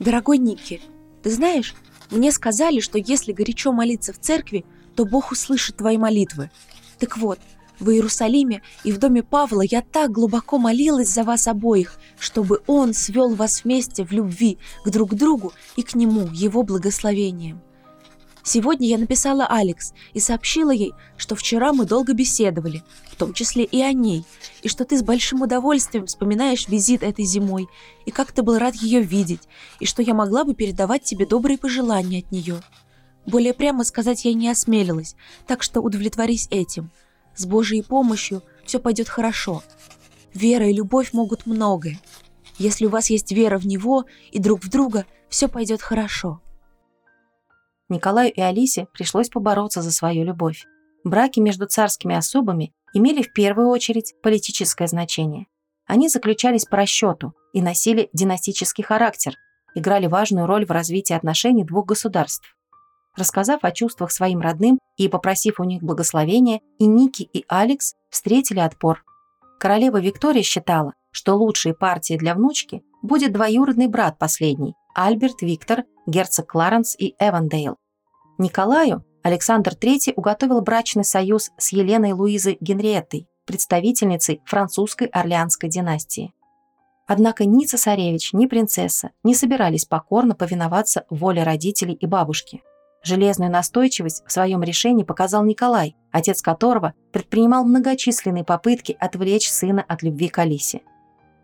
Дорогой 0.00 0.38
Ники, 0.38 0.80
ты 1.22 1.30
знаешь, 1.30 1.74
мне 2.10 2.32
сказали, 2.32 2.80
что 2.80 2.98
если 2.98 3.32
горячо 3.32 3.70
молиться 3.70 4.12
в 4.12 4.18
церкви, 4.18 4.64
то 4.96 5.04
Бог 5.04 5.30
услышит 5.30 5.76
твои 5.76 5.98
молитвы. 5.98 6.50
Так 6.98 7.18
вот, 7.18 7.38
в 7.80 7.90
Иерусалиме 7.90 8.62
и 8.84 8.92
в 8.92 8.98
доме 8.98 9.22
Павла 9.22 9.62
я 9.62 9.82
так 9.82 10.12
глубоко 10.12 10.58
молилась 10.58 11.08
за 11.08 11.24
вас 11.24 11.48
обоих, 11.48 11.98
чтобы 12.18 12.60
Он 12.66 12.94
свел 12.94 13.34
вас 13.34 13.64
вместе 13.64 14.04
в 14.04 14.12
любви 14.12 14.58
к 14.84 14.90
друг 14.90 15.14
другу 15.14 15.52
и 15.76 15.82
к 15.82 15.94
Нему, 15.94 16.28
Его 16.32 16.62
благословением. 16.62 17.60
Сегодня 18.42 18.88
я 18.88 18.98
написала 18.98 19.46
Алекс 19.46 19.92
и 20.14 20.20
сообщила 20.20 20.70
ей, 20.70 20.92
что 21.16 21.34
вчера 21.34 21.72
мы 21.72 21.84
долго 21.84 22.14
беседовали, 22.14 22.82
в 23.10 23.16
том 23.16 23.34
числе 23.34 23.64
и 23.64 23.82
о 23.82 23.92
ней, 23.92 24.24
и 24.62 24.68
что 24.68 24.84
ты 24.84 24.96
с 24.96 25.02
большим 25.02 25.42
удовольствием 25.42 26.06
вспоминаешь 26.06 26.66
визит 26.68 27.02
этой 27.02 27.24
зимой, 27.24 27.68
и 28.06 28.10
как 28.10 28.32
ты 28.32 28.42
был 28.42 28.58
рад 28.58 28.74
ее 28.76 29.02
видеть, 29.02 29.42
и 29.78 29.84
что 29.84 30.02
я 30.02 30.14
могла 30.14 30.44
бы 30.44 30.54
передавать 30.54 31.04
тебе 31.04 31.26
добрые 31.26 31.58
пожелания 31.58 32.20
от 32.20 32.32
нее. 32.32 32.62
Более 33.26 33.52
прямо 33.52 33.84
сказать 33.84 34.24
я 34.24 34.32
не 34.32 34.48
осмелилась, 34.48 35.16
так 35.46 35.62
что 35.62 35.80
удовлетворись 35.80 36.48
этим. 36.50 36.90
С 37.40 37.46
Божьей 37.46 37.82
помощью 37.82 38.42
все 38.66 38.78
пойдет 38.78 39.08
хорошо. 39.08 39.62
Вера 40.34 40.68
и 40.68 40.74
любовь 40.74 41.14
могут 41.14 41.46
многое. 41.46 41.98
Если 42.58 42.84
у 42.84 42.90
вас 42.90 43.08
есть 43.08 43.32
вера 43.32 43.56
в 43.56 43.66
Него 43.66 44.04
и 44.30 44.38
друг 44.38 44.62
в 44.62 44.68
друга, 44.68 45.06
все 45.30 45.48
пойдет 45.48 45.80
хорошо. 45.80 46.42
Николаю 47.88 48.30
и 48.30 48.42
Алисе 48.42 48.88
пришлось 48.92 49.30
побороться 49.30 49.80
за 49.80 49.90
свою 49.90 50.22
любовь. 50.22 50.66
Браки 51.02 51.40
между 51.40 51.64
царскими 51.64 52.14
особами 52.14 52.74
имели 52.92 53.22
в 53.22 53.32
первую 53.32 53.68
очередь 53.68 54.12
политическое 54.22 54.86
значение. 54.86 55.46
Они 55.86 56.10
заключались 56.10 56.66
по 56.66 56.76
расчету 56.76 57.32
и 57.54 57.62
носили 57.62 58.10
династический 58.12 58.84
характер, 58.84 59.32
играли 59.74 60.08
важную 60.08 60.46
роль 60.46 60.66
в 60.66 60.72
развитии 60.72 61.14
отношений 61.14 61.64
двух 61.64 61.86
государств. 61.86 62.54
Рассказав 63.16 63.64
о 63.64 63.72
чувствах 63.72 64.12
своим 64.12 64.40
родным 64.40 64.78
и 64.96 65.08
попросив 65.08 65.60
у 65.60 65.64
них 65.64 65.82
благословения, 65.82 66.60
и 66.78 66.86
Ники, 66.86 67.22
и 67.22 67.44
Алекс 67.48 67.94
встретили 68.10 68.60
отпор. 68.60 69.04
Королева 69.58 70.00
Виктория 70.00 70.42
считала, 70.42 70.94
что 71.10 71.34
лучшей 71.36 71.74
партией 71.74 72.18
для 72.18 72.34
внучки 72.34 72.82
будет 73.02 73.32
двоюродный 73.32 73.88
брат 73.88 74.18
последний, 74.18 74.74
Альберт 74.94 75.42
Виктор, 75.42 75.84
герцог 76.06 76.46
Кларенс 76.46 76.94
и 76.98 77.14
Эвандейл. 77.18 77.76
Николаю 78.38 79.04
Александр 79.22 79.72
III 79.72 80.14
уготовил 80.16 80.60
брачный 80.62 81.04
союз 81.04 81.50
с 81.58 81.72
Еленой 81.72 82.12
Луизой 82.12 82.56
Генриеттой, 82.60 83.28
представительницей 83.44 84.40
французской 84.46 85.08
Орлеанской 85.08 85.68
династии. 85.68 86.32
Однако 87.06 87.44
ни 87.44 87.66
цесаревич, 87.66 88.32
ни 88.32 88.46
принцесса 88.46 89.10
не 89.24 89.34
собирались 89.34 89.84
покорно 89.84 90.34
повиноваться 90.34 91.04
воле 91.10 91.42
родителей 91.42 91.94
и 91.94 92.06
бабушки. 92.06 92.62
Железную 93.02 93.50
настойчивость 93.50 94.22
в 94.26 94.32
своем 94.32 94.62
решении 94.62 95.04
показал 95.04 95.44
Николай, 95.44 95.96
отец 96.10 96.42
которого 96.42 96.94
предпринимал 97.12 97.64
многочисленные 97.64 98.44
попытки 98.44 98.96
отвлечь 98.98 99.50
сына 99.50 99.84
от 99.86 100.02
любви 100.02 100.28
к 100.28 100.38
Алисе. 100.38 100.82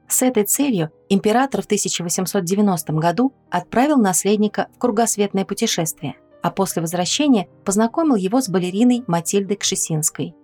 С 0.08 0.22
этой 0.22 0.44
целью 0.44 0.90
император 1.08 1.62
в 1.62 1.64
1890 1.64 2.92
году 2.92 3.32
отправил 3.50 3.96
наследника 3.96 4.68
в 4.74 4.78
кругосветное 4.78 5.44
путешествие, 5.44 6.16
а 6.42 6.50
после 6.50 6.82
возвращения 6.82 7.48
познакомил 7.64 8.14
его 8.14 8.40
с 8.40 8.48
балериной 8.48 9.02
Матильдой 9.06 9.56
Кшесинской. 9.56 10.34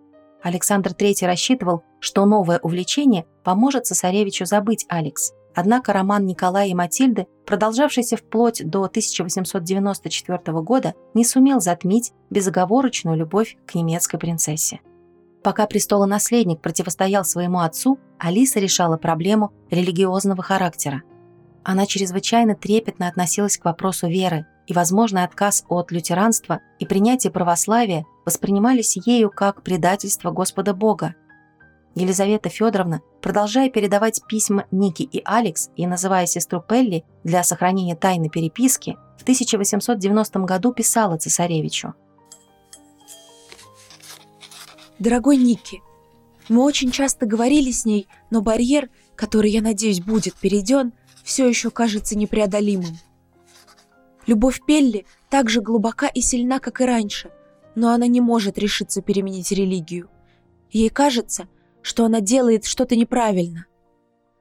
Александр 0.42 0.90
III 0.90 1.26
рассчитывал, 1.26 1.84
что 2.00 2.24
новое 2.24 2.58
увлечение 2.58 3.26
поможет 3.44 3.86
цесаревичу 3.86 4.44
забыть 4.44 4.86
Алекс. 4.88 5.32
Однако 5.54 5.92
роман 5.92 6.24
Николая 6.26 6.68
и 6.68 6.74
Матильды, 6.74 7.26
продолжавшийся 7.46 8.16
вплоть 8.16 8.62
до 8.64 8.84
1894 8.84 10.40
года, 10.60 10.94
не 11.14 11.24
сумел 11.24 11.60
затмить 11.60 12.12
безоговорочную 12.30 13.16
любовь 13.16 13.56
к 13.66 13.74
немецкой 13.74 14.18
принцессе. 14.18 14.80
Пока 15.42 15.66
престолонаследник 15.66 16.60
противостоял 16.60 17.24
своему 17.24 17.60
отцу, 17.60 17.98
Алиса 18.18 18.60
решала 18.60 18.96
проблему 18.96 19.52
религиозного 19.70 20.42
характера. 20.42 21.02
Она 21.64 21.86
чрезвычайно 21.86 22.54
трепетно 22.54 23.08
относилась 23.08 23.58
к 23.58 23.64
вопросу 23.64 24.08
веры, 24.08 24.46
и 24.66 24.72
возможный 24.72 25.24
отказ 25.24 25.64
от 25.68 25.90
лютеранства 25.90 26.60
и 26.78 26.86
принятие 26.86 27.32
православия 27.32 28.04
воспринимались 28.24 28.96
ею 28.96 29.30
как 29.30 29.62
предательство 29.62 30.30
Господа 30.30 30.72
Бога. 30.72 31.16
Елизавета 31.94 32.48
Федоровна, 32.48 33.02
продолжая 33.20 33.70
передавать 33.70 34.22
письма 34.26 34.66
Ники 34.70 35.02
и 35.02 35.22
Алекс 35.24 35.70
и 35.76 35.86
называя 35.86 36.26
сестру 36.26 36.60
Пелли 36.60 37.04
для 37.24 37.42
сохранения 37.44 37.96
тайны 37.96 38.28
переписки, 38.28 38.96
в 39.18 39.22
1890 39.22 40.38
году 40.40 40.72
писала 40.72 41.16
цесаревичу– 41.18 41.94
Дорогой 45.02 45.36
Ники, 45.36 45.82
мы 46.48 46.62
очень 46.62 46.92
часто 46.92 47.26
говорили 47.26 47.72
с 47.72 47.84
ней, 47.84 48.06
но 48.30 48.40
барьер, 48.40 48.88
который, 49.16 49.50
я 49.50 49.60
надеюсь, 49.60 50.00
будет 50.00 50.34
перейден, 50.34 50.92
все 51.24 51.48
еще 51.48 51.70
кажется 51.70 52.16
непреодолимым. 52.16 52.96
Любовь 54.28 54.60
Пелли 54.64 55.04
так 55.28 55.50
же 55.50 55.60
глубока 55.60 56.06
и 56.06 56.20
сильна, 56.20 56.60
как 56.60 56.80
и 56.80 56.84
раньше, 56.84 57.32
но 57.74 57.90
она 57.90 58.06
не 58.06 58.20
может 58.20 58.58
решиться 58.58 59.02
переменить 59.02 59.50
религию. 59.50 60.08
Ей 60.70 60.88
кажется, 60.88 61.48
что 61.82 62.04
она 62.04 62.20
делает 62.20 62.64
что-то 62.64 62.96
неправильно. 62.96 63.66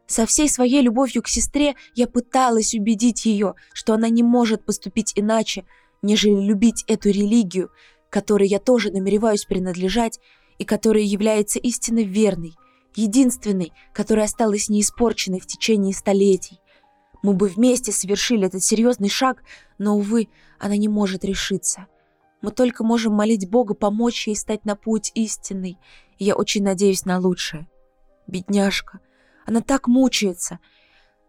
Со 0.08 0.26
всей 0.26 0.50
своей 0.50 0.82
любовью 0.82 1.22
к 1.24 1.28
сестре 1.28 1.76
я 1.96 2.08
пыталась 2.08 2.74
убедить 2.74 3.26
ее, 3.26 3.56
что 3.74 3.94
она 3.94 4.10
не 4.10 4.24
может 4.24 4.66
поступить 4.66 5.14
иначе, 5.16 5.66
нежели 6.02 6.36
любить 6.36 6.84
эту 6.88 7.10
религию, 7.10 7.72
которой 8.10 8.48
я 8.48 8.60
тоже 8.60 8.92
намереваюсь 8.92 9.46
принадлежать, 9.46 10.20
и 10.58 10.66
которая 10.66 11.04
является 11.04 11.60
истинно 11.60 12.04
верной, 12.04 12.54
единственной, 12.96 13.72
которая 13.94 14.26
осталась 14.26 14.70
неиспорченной 14.70 15.40
в 15.40 15.48
течение 15.48 15.94
столетий. 15.94 16.60
Мы 17.24 17.34
бы 17.34 17.48
вместе 17.48 17.92
совершили 17.92 18.48
этот 18.48 18.64
серьезный 18.64 19.10
шаг, 19.10 19.44
но, 19.78 19.96
увы, 19.96 20.28
она 20.60 20.78
не 20.78 20.88
может 20.88 21.24
решиться. 21.24 21.88
Мы 22.42 22.52
только 22.52 22.84
можем 22.84 23.14
молить 23.14 23.50
Бога 23.50 23.74
помочь 23.74 24.28
ей 24.28 24.36
стать 24.36 24.66
на 24.66 24.76
путь 24.76 25.12
истинный, 25.14 25.78
и 26.18 26.26
я 26.26 26.36
очень 26.36 26.64
надеюсь 26.64 27.06
на 27.06 27.20
лучшее. 27.20 27.68
Бедняжка, 28.28 29.00
она 29.46 29.62
так 29.62 29.88
мучается. 29.88 30.60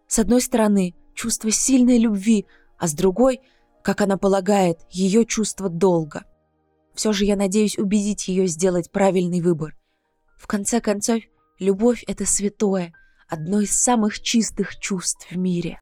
С 0.07 0.19
одной 0.19 0.41
стороны, 0.41 0.95
чувство 1.13 1.51
сильной 1.51 1.99
любви, 1.99 2.45
а 2.77 2.87
с 2.87 2.93
другой, 2.93 3.41
как 3.83 4.01
она 4.01 4.17
полагает, 4.17 4.79
ее 4.89 5.25
чувство 5.25 5.69
долга. 5.69 6.23
Все 6.95 7.13
же 7.13 7.25
я 7.25 7.35
надеюсь 7.35 7.77
убедить 7.77 8.27
ее 8.27 8.47
сделать 8.47 8.91
правильный 8.91 9.41
выбор. 9.41 9.75
В 10.37 10.47
конце 10.47 10.81
концов, 10.81 11.21
любовь— 11.59 12.03
это 12.07 12.25
святое, 12.25 12.93
одно 13.27 13.61
из 13.61 13.71
самых 13.71 14.19
чистых 14.21 14.77
чувств 14.79 15.29
в 15.31 15.37
мире. 15.37 15.79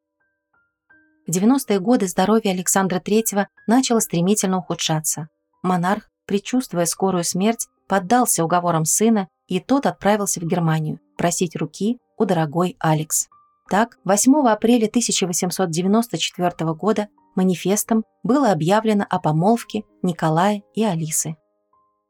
В 1.32 1.34
90-е 1.34 1.80
годы 1.80 2.08
здоровье 2.08 2.52
Александра 2.52 3.00
III 3.00 3.46
начало 3.66 4.02
стремительно 4.02 4.58
ухудшаться. 4.58 5.30
Монарх, 5.64 6.10
предчувствуя 6.28 6.84
скорую 6.84 7.24
смерть, 7.24 7.68
поддался 7.88 8.44
уговорам 8.44 8.84
сына 8.84 9.30
и 9.48 9.62
тот 9.62 9.86
отправился 9.86 10.42
в 10.42 10.44
Германию 10.44 11.00
просить 11.18 11.56
руки 11.56 12.00
у 12.18 12.26
дорогой 12.26 12.76
Алекс. 12.80 13.30
Так, 13.70 13.98
8 14.04 14.46
апреля 14.50 14.88
1894 14.88 16.74
года 16.74 17.08
манифестом 17.38 18.04
было 18.24 18.52
объявлено 18.52 19.06
о 19.10 19.20
помолвке 19.20 19.84
Николая 20.02 20.64
и 20.76 20.84
Алисы. 20.84 21.38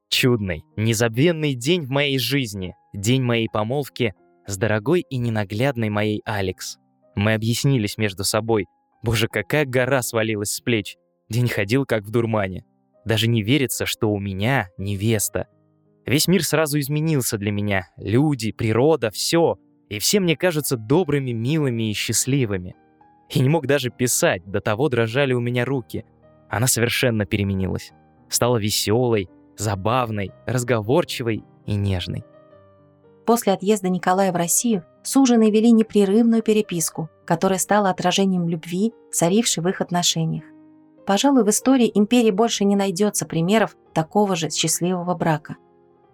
Чудный, 0.10 0.63
незабвенный 0.78 1.54
день 1.54 1.84
в 1.84 1.90
моей 1.90 2.18
жизни, 2.18 2.74
день 2.92 3.22
моей 3.22 3.50
помолвки 3.54 4.16
с 4.48 4.58
дорогой 4.58 5.06
и 5.08 5.18
ненаглядной 5.18 5.90
моей 5.90 6.24
Алекс. 6.25 6.78
Мы 7.13 7.36
объяснились 7.36 8.00
между 8.00 8.24
собой. 8.24 8.66
Боже, 9.01 9.27
какая 9.27 9.65
гора 9.65 10.01
свалилась 10.01 10.53
с 10.53 10.62
плеч. 10.62 10.98
День 11.29 11.48
ходил 11.48 11.86
как 11.86 12.03
в 12.03 12.12
дурмане. 12.12 12.65
Даже 13.05 13.27
не 13.27 13.41
верится, 13.41 13.86
что 13.86 14.12
у 14.12 14.20
меня 14.20 14.70
невеста. 14.77 15.48
Весь 16.05 16.27
мир 16.27 16.43
сразу 16.43 16.79
изменился 16.79 17.38
для 17.38 17.51
меня. 17.51 17.88
Люди, 17.98 18.51
природа, 18.51 19.12
все. 19.12 19.58
И 19.89 20.00
все 20.00 20.20
мне 20.20 20.36
кажутся 20.36 20.77
добрыми, 20.77 21.31
милыми 21.31 21.89
и 21.89 21.93
счастливыми. 21.93 22.75
И 23.29 23.39
не 23.39 23.50
мог 23.50 23.65
даже 23.65 23.89
писать, 23.89 24.43
до 24.46 24.60
того 24.60 24.89
дрожали 24.89 25.34
у 25.34 25.39
меня 25.39 25.65
руки. 25.65 26.05
Она 26.50 26.67
совершенно 26.67 27.25
переменилась. 27.25 27.91
Стала 28.29 28.58
веселой, 28.58 29.29
забавной, 29.58 30.31
разговорчивой 30.46 31.43
и 31.65 31.75
нежной. 31.75 32.24
После 33.25 33.54
отъезда 33.54 33.90
Николая 33.90 34.32
в 34.32 34.36
Россию 34.36 34.84
суженые 35.04 35.51
вели 35.51 35.72
непрерывную 35.72 36.42
переписку, 36.42 37.10
которая 37.25 37.60
стала 37.60 37.90
отражением 37.90 38.48
любви, 38.48 38.94
царившей 39.12 39.63
в 39.63 39.68
их 39.68 39.82
отношениях. 39.82 40.44
Пожалуй, 41.06 41.44
в 41.44 41.50
истории 41.50 41.92
империи 41.94 42.32
больше 42.32 42.63
не 42.63 42.75
найдется 42.75 43.25
примеров 43.25 43.75
такого 43.94 44.36
же 44.36 44.50
счастливого 44.50 45.16
брака. 45.16 45.58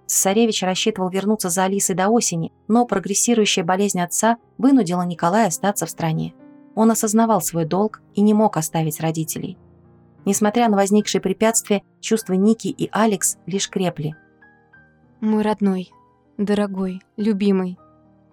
Цесаревич 0.06 0.64
рассчитывал 0.64 1.10
вернуться 1.10 1.50
за 1.50 1.66
Алисой 1.66 1.96
до 1.96 2.08
осени, 2.08 2.54
но 2.70 2.86
прогрессирующая 2.86 3.64
болезнь 3.64 4.00
отца 4.00 4.38
вынудила 4.58 5.02
Николая 5.02 5.48
остаться 5.48 5.86
в 5.86 5.90
стране. 5.90 6.34
Он 6.76 6.92
осознавал 6.92 7.42
свой 7.42 7.66
долг 7.66 8.02
и 8.16 8.22
не 8.22 8.34
мог 8.34 8.56
оставить 8.56 9.02
родителей. 9.02 9.58
Несмотря 10.24 10.70
на 10.70 10.78
возникшие 10.78 11.22
препятствия, 11.22 11.84
чувства 12.00 12.34
Ники 12.34 12.68
и 12.68 12.90
Алекс 12.92 13.38
лишь 13.46 13.70
крепли. 13.70 14.16
Мой 15.20 15.42
родной, 15.42 15.92
дорогой, 16.38 17.02
любимый, 17.16 17.78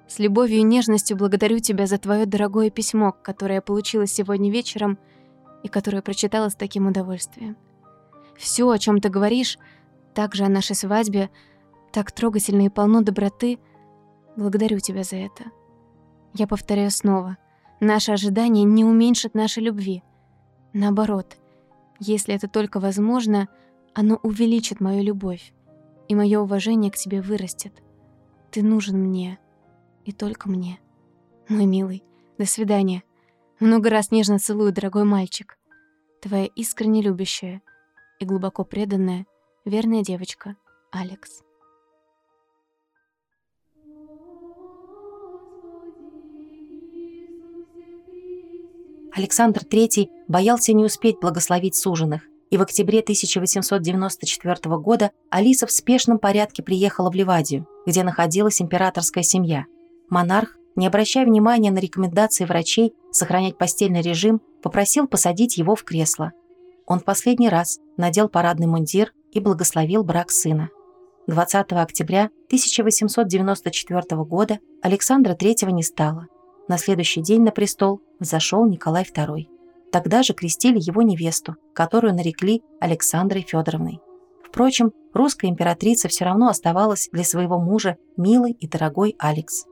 с 0.06 0.18
любовью 0.18 0.58
и 0.58 0.62
нежностью 0.62 1.16
благодарю 1.16 1.58
тебя 1.58 1.87
за 1.87 1.99
твое 1.99 2.26
дорогое 2.26 2.70
письмо, 2.70 3.12
которое 3.12 3.56
я 3.56 3.62
получила 3.62 4.06
сегодня 4.06 4.50
вечером 4.50 4.99
и 5.62 5.68
которое 5.68 6.02
прочитала 6.02 6.50
с 6.50 6.54
таким 6.54 6.87
удовольствием. 6.87 7.56
Все, 8.37 8.68
о 8.68 8.78
чем 8.78 9.00
ты 9.00 9.08
говоришь, 9.08 9.58
также 10.12 10.44
о 10.44 10.49
нашей 10.49 10.76
свадьбе, 10.76 11.30
так 11.92 12.12
трогательно 12.12 12.66
и 12.66 12.68
полно 12.68 13.00
доброты. 13.00 13.58
Благодарю 14.37 14.78
тебя 14.80 15.04
за 15.04 15.16
это. 15.16 15.44
Я 16.34 16.46
повторяю 16.46 16.90
снова. 16.90 17.38
Наши 17.80 18.12
ожидания 18.12 18.64
не 18.64 18.84
уменьшат 18.84 19.34
нашей 19.34 19.62
любви. 19.62 20.02
Наоборот, 20.73 21.37
если 22.00 22.34
это 22.34 22.49
только 22.49 22.80
возможно, 22.80 23.49
оно 23.94 24.18
увеличит 24.23 24.80
мою 24.80 25.02
любовь, 25.02 25.52
и 26.08 26.14
мое 26.14 26.40
уважение 26.40 26.90
к 26.90 26.96
тебе 26.96 27.20
вырастет. 27.23 27.83
Ты 28.54 28.62
нужен 28.62 28.96
мне, 28.96 29.40
и 30.04 30.12
только 30.12 30.49
мне. 30.49 30.78
Мой 31.49 31.66
милый, 31.66 32.04
до 32.38 32.46
свидания. 32.46 33.02
Много 33.58 33.90
раз 33.90 34.12
нежно 34.12 34.38
целую, 34.38 34.73
дорогой 34.73 35.02
мальчик. 35.02 35.58
Твоя 36.23 36.46
искренне 36.54 37.02
любящая 37.02 37.62
и 38.20 38.25
глубоко 38.25 38.62
преданная, 38.62 39.26
верная 39.64 40.04
девочка, 40.04 40.54
Алекс. 40.92 41.42
Александр 49.16 49.62
III 49.64 50.08
боялся 50.28 50.73
не 50.73 50.84
успеть 50.84 51.18
благословить 51.18 51.75
суженых, 51.75 52.23
и 52.54 52.56
в 52.56 52.62
октябре 52.62 53.00
1894 53.00 54.76
года 54.76 55.10
Алиса 55.28 55.67
в 55.67 55.73
спешном 55.73 56.21
порядке 56.21 56.62
приехала 56.62 57.10
в 57.10 57.14
Ливадию, 57.17 57.67
где 57.84 58.04
находилась 58.04 58.62
императорская 58.62 59.25
семья. 59.25 59.64
Монарх, 60.08 60.56
не 60.76 60.86
обращая 60.86 61.26
внимания 61.26 61.73
на 61.73 61.80
рекомендации 61.80 62.45
врачей 62.45 62.95
сохранять 63.10 63.58
постельный 63.58 64.02
режим, 64.02 64.40
попросил 64.62 65.08
посадить 65.08 65.56
его 65.56 65.75
в 65.75 65.82
кресло. 65.82 66.30
Он 66.86 67.00
в 67.00 67.04
последний 67.04 67.49
раз 67.49 67.80
надел 67.97 68.28
парадный 68.28 68.69
мундир 68.69 69.12
и 69.32 69.40
благословил 69.40 70.04
брак 70.04 70.30
сына. 70.30 70.69
20 71.26 71.73
октября 71.73 72.26
1894 72.47 74.23
года 74.23 74.60
Александра 74.80 75.34
III 75.34 75.73
не 75.73 75.82
стало. 75.82 76.28
На 76.69 76.78
следующий 76.78 77.21
день 77.21 77.43
на 77.43 77.50
престол 77.50 78.00
взошел 78.21 78.64
Николай 78.64 79.02
II. 79.02 79.49
Тогда 79.95 80.25
же 80.25 80.33
крестили 80.35 80.80
его 80.80 81.02
невесту, 81.02 81.54
которую 81.73 82.17
нарекли 82.17 82.65
Александрой 82.80 83.43
Федоровной. 83.43 84.00
Впрочем, 84.45 84.91
русская 85.13 85.47
императрица 85.47 86.09
все 86.09 86.25
равно 86.25 86.49
оставалась 86.49 87.09
для 87.13 87.23
своего 87.23 87.61
мужа 87.61 87.97
милой 88.17 88.50
и 88.50 88.67
дорогой 88.67 89.15
Алекс. 89.21 89.67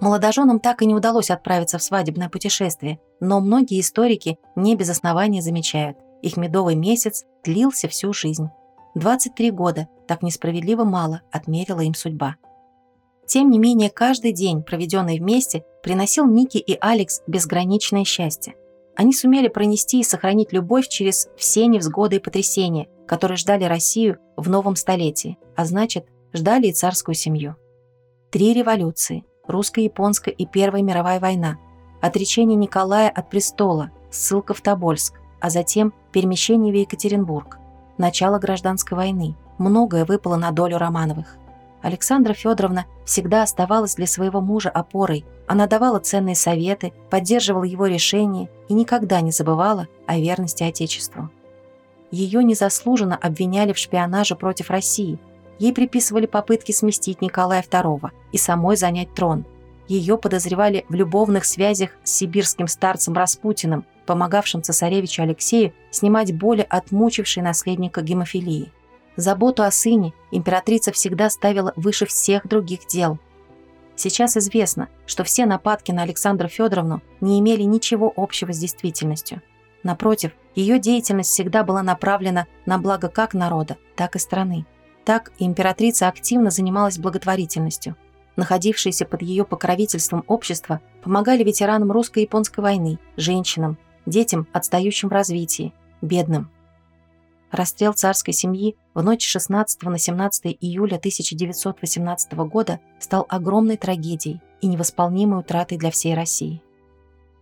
Молодоженам 0.00 0.58
так 0.58 0.80
и 0.80 0.86
не 0.86 0.94
удалось 0.94 1.30
отправиться 1.30 1.76
в 1.76 1.82
свадебное 1.82 2.30
путешествие, 2.30 2.98
но 3.20 3.40
многие 3.42 3.78
историки 3.78 4.38
не 4.54 4.74
без 4.74 4.88
основания 4.88 5.42
замечают, 5.42 5.98
их 6.22 6.38
медовый 6.38 6.76
месяц 6.76 7.26
длился 7.44 7.88
всю 7.88 8.14
жизнь. 8.14 8.48
23 8.96 9.50
года, 9.50 9.88
так 10.08 10.22
несправедливо 10.22 10.84
мало, 10.84 11.20
отмерила 11.30 11.80
им 11.80 11.92
судьба. 11.92 12.36
Тем 13.26 13.50
не 13.50 13.58
менее, 13.58 13.90
каждый 13.90 14.32
день, 14.32 14.62
проведенный 14.62 15.18
вместе, 15.18 15.64
приносил 15.82 16.26
Ники 16.26 16.56
и 16.56 16.78
Алекс 16.80 17.20
безграничное 17.26 18.04
счастье. 18.04 18.54
Они 18.96 19.12
сумели 19.12 19.48
пронести 19.48 20.00
и 20.00 20.02
сохранить 20.02 20.54
любовь 20.54 20.88
через 20.88 21.28
все 21.36 21.66
невзгоды 21.66 22.16
и 22.16 22.20
потрясения, 22.20 22.88
которые 23.06 23.36
ждали 23.36 23.64
Россию 23.64 24.16
в 24.34 24.48
новом 24.48 24.76
столетии, 24.76 25.36
а 25.56 25.66
значит, 25.66 26.06
ждали 26.32 26.68
и 26.68 26.72
царскую 26.72 27.14
семью. 27.14 27.56
Три 28.30 28.54
революции– 28.54 29.24
русско-японская 29.46 30.32
и 30.32 30.46
Первая 30.46 30.82
мировая 30.82 31.20
война, 31.20 31.58
отречение 32.00 32.56
Николая 32.56 33.10
от 33.10 33.28
престола, 33.28 33.90
ссылка 34.10 34.54
в 34.54 34.62
Тобольск, 34.62 35.20
а 35.42 35.50
затем 35.50 35.92
перемещение 36.12 36.72
в 36.72 36.76
Екатеринбург– 36.76 37.58
начало 37.98 38.38
гражданской 38.38 38.96
войны. 38.96 39.34
Многое 39.58 40.04
выпало 40.04 40.36
на 40.36 40.50
долю 40.50 40.78
Романовых. 40.78 41.36
Александра 41.82 42.34
Федоровна 42.34 42.86
всегда 43.04 43.42
оставалась 43.42 43.94
для 43.94 44.06
своего 44.06 44.40
мужа 44.40 44.70
опорой. 44.70 45.24
Она 45.46 45.66
давала 45.66 46.00
ценные 46.00 46.34
советы, 46.34 46.92
поддерживала 47.10 47.64
его 47.64 47.86
решения 47.86 48.48
и 48.68 48.74
никогда 48.74 49.20
не 49.20 49.30
забывала 49.30 49.86
о 50.06 50.18
верности 50.18 50.64
Отечеству. 50.64 51.30
Ее 52.10 52.42
незаслуженно 52.42 53.16
обвиняли 53.16 53.72
в 53.72 53.78
шпионаже 53.78 54.36
против 54.36 54.70
России. 54.70 55.18
Ей 55.58 55.72
приписывали 55.72 56.26
попытки 56.26 56.72
сместить 56.72 57.22
Николая 57.22 57.62
II 57.62 58.10
и 58.32 58.38
самой 58.38 58.76
занять 58.76 59.14
трон. 59.14 59.44
Ее 59.88 60.18
подозревали 60.18 60.84
в 60.88 60.94
любовных 60.94 61.44
связях 61.44 61.90
с 62.02 62.10
сибирским 62.10 62.66
старцем 62.66 63.14
Распутиным, 63.14 63.84
помогавшим 64.06 64.62
цесаревичу 64.62 65.22
Алексею 65.22 65.72
снимать 65.90 66.36
боли 66.36 66.66
от 66.68 66.92
мучившей 66.92 67.42
наследника 67.42 68.00
гемофилии. 68.00 68.72
Заботу 69.16 69.62
о 69.62 69.70
сыне 69.70 70.12
императрица 70.30 70.92
всегда 70.92 71.30
ставила 71.30 71.72
выше 71.76 72.06
всех 72.06 72.46
других 72.46 72.86
дел. 72.86 73.18
Сейчас 73.94 74.36
известно, 74.36 74.88
что 75.06 75.24
все 75.24 75.46
нападки 75.46 75.90
на 75.90 76.02
Александру 76.02 76.48
Федоровну 76.48 77.02
не 77.20 77.40
имели 77.40 77.62
ничего 77.62 78.12
общего 78.14 78.52
с 78.52 78.58
действительностью. 78.58 79.40
Напротив, 79.82 80.32
ее 80.54 80.78
деятельность 80.78 81.30
всегда 81.30 81.62
была 81.62 81.82
направлена 81.82 82.46
на 82.66 82.78
благо 82.78 83.08
как 83.08 83.32
народа, 83.34 83.78
так 83.94 84.16
и 84.16 84.18
страны. 84.18 84.66
Так 85.04 85.32
императрица 85.38 86.08
активно 86.08 86.50
занималась 86.50 86.98
благотворительностью. 86.98 87.96
Находившиеся 88.36 89.06
под 89.06 89.22
ее 89.22 89.44
покровительством 89.44 90.24
общества 90.26 90.80
помогали 91.02 91.42
ветеранам 91.42 91.90
русско-японской 91.90 92.60
войны, 92.60 92.98
женщинам, 93.16 93.78
детям, 94.06 94.46
отстающим 94.52 95.08
в 95.08 95.12
развитии, 95.12 95.72
бедным. 96.00 96.50
Расстрел 97.50 97.92
царской 97.92 98.34
семьи 98.34 98.76
в 98.94 99.02
ночь 99.02 99.26
16 99.26 99.82
на 99.82 99.98
17 99.98 100.56
июля 100.60 100.96
1918 100.96 102.32
года 102.32 102.80
стал 102.98 103.26
огромной 103.28 103.76
трагедией 103.76 104.40
и 104.60 104.66
невосполнимой 104.66 105.40
утратой 105.40 105.78
для 105.78 105.90
всей 105.90 106.14
России. 106.14 106.62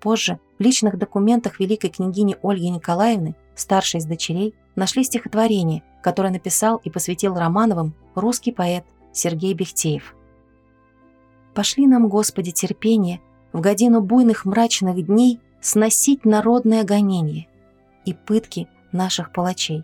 Позже 0.00 0.38
в 0.58 0.62
личных 0.62 0.98
документах 0.98 1.60
великой 1.60 1.88
княгини 1.88 2.36
Ольги 2.42 2.68
Николаевны, 2.68 3.34
старшей 3.54 4.00
из 4.00 4.04
дочерей, 4.04 4.54
нашли 4.76 5.02
стихотворение, 5.04 5.82
которое 6.02 6.30
написал 6.30 6.76
и 6.84 6.90
посвятил 6.90 7.34
Романовым 7.34 7.94
русский 8.14 8.52
поэт 8.52 8.84
Сергей 9.12 9.54
Бехтеев. 9.54 10.14
«Пошли 11.54 11.86
нам, 11.86 12.08
Господи, 12.08 12.50
терпение 12.50 13.20
в 13.52 13.60
годину 13.60 14.00
буйных 14.02 14.44
мрачных 14.44 15.06
дней 15.06 15.40
сносить 15.64 16.26
народное 16.26 16.84
гонение, 16.84 17.48
и 18.04 18.12
пытки 18.12 18.68
наших 18.92 19.32
палачей. 19.32 19.82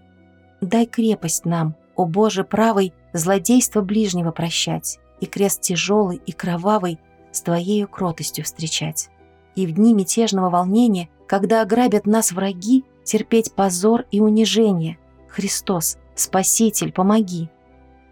Дай 0.60 0.84
крепость 0.84 1.46
нам, 1.46 1.74
о 1.96 2.04
Боже 2.04 2.44
правый, 2.44 2.92
злодейство 3.14 3.80
ближнего 3.80 4.30
прощать, 4.30 4.98
и 5.20 5.26
крест 5.26 5.62
тяжелый 5.62 6.20
и 6.26 6.32
кровавый 6.32 6.98
с 7.32 7.40
Твоею 7.40 7.88
кротостью 7.88 8.44
встречать. 8.44 9.08
И 9.56 9.66
в 9.66 9.72
дни 9.72 9.94
мятежного 9.94 10.50
волнения, 10.50 11.08
когда 11.26 11.62
ограбят 11.62 12.04
нас 12.06 12.30
враги, 12.30 12.84
терпеть 13.02 13.54
позор 13.54 14.04
и 14.10 14.20
унижение. 14.20 14.98
Христос, 15.28 15.96
Спаситель, 16.14 16.92
помоги. 16.92 17.48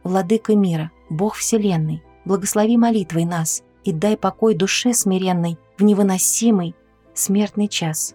Владыка 0.04 0.56
мира, 0.56 0.90
Бог 1.10 1.34
Вселенной, 1.34 2.02
благослови 2.24 2.78
молитвой 2.78 3.26
нас 3.26 3.62
и 3.84 3.92
дай 3.92 4.16
покой 4.16 4.54
душе 4.54 4.94
смиренной 4.94 5.58
в 5.76 5.82
невыносимый 5.82 6.74
смертный 7.18 7.68
час. 7.68 8.14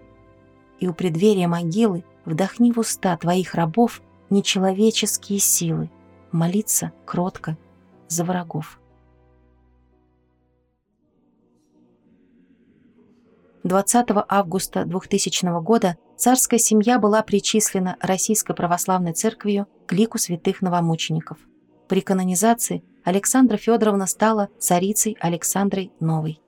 И 0.79 0.87
у 0.87 0.93
преддверия 0.93 1.47
могилы 1.47 2.03
вдохни 2.25 2.71
в 2.71 2.79
уста 2.79 3.15
твоих 3.17 3.53
рабов 3.55 4.01
нечеловеческие 4.29 5.39
силы, 5.39 5.89
молиться 6.31 6.91
кротко 7.05 7.57
за 8.07 8.23
врагов. 8.23 8.79
20 13.63 14.07
августа 14.27 14.83
2000 14.83 15.61
года 15.61 15.97
царская 16.17 16.59
семья 16.59 16.99
была 16.99 17.21
причислена 17.21 17.95
Российской 18.01 18.53
Православной 18.55 19.13
Церковью 19.13 19.67
к 19.87 19.93
лику 19.93 20.17
святых 20.17 20.61
новомучеников. 20.61 21.37
При 21.87 22.01
канонизации 22.01 22.83
Александра 23.05 23.57
Федоровна 23.57 24.07
стала 24.07 24.49
царицей 24.59 25.15
Александрой 25.19 25.91
Новой. 25.99 26.42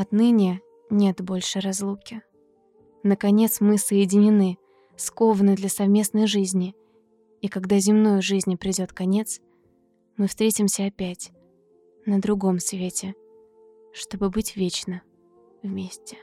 Отныне 0.00 0.62
нет 0.88 1.20
больше 1.20 1.60
разлуки. 1.60 2.22
Наконец 3.02 3.60
мы 3.60 3.76
соединены, 3.76 4.56
скованы 4.96 5.56
для 5.56 5.68
совместной 5.68 6.26
жизни. 6.26 6.74
И 7.42 7.48
когда 7.48 7.78
земной 7.78 8.22
жизни 8.22 8.54
придет 8.54 8.94
конец, 8.94 9.42
мы 10.16 10.26
встретимся 10.26 10.86
опять 10.86 11.32
на 12.06 12.18
другом 12.18 12.60
свете, 12.60 13.14
чтобы 13.92 14.30
быть 14.30 14.56
вечно 14.56 15.02
вместе. 15.62 16.16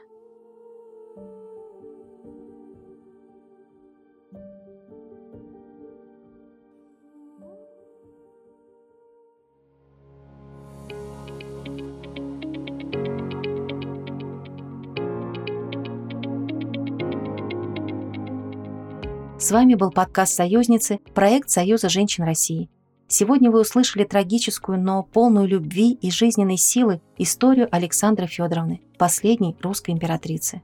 С 19.48 19.50
вами 19.50 19.76
был 19.76 19.90
подкаст 19.90 20.34
«Союзницы», 20.34 21.00
проект 21.14 21.48
Союза 21.48 21.88
женщин 21.88 22.24
России. 22.24 22.68
Сегодня 23.08 23.50
вы 23.50 23.62
услышали 23.62 24.04
трагическую, 24.04 24.78
но 24.78 25.02
полную 25.02 25.48
любви 25.48 25.92
и 25.92 26.10
жизненной 26.10 26.58
силы 26.58 27.00
историю 27.16 27.66
Александры 27.70 28.26
Федоровны, 28.26 28.82
последней 28.98 29.56
русской 29.62 29.92
императрицы. 29.92 30.60